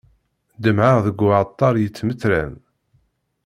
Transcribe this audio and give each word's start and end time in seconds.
Ḍemɛeɣ 0.63 0.97
deg 1.05 1.19
uɛeṭṭaṛ 1.25 1.73
yittmetran. 1.77 2.53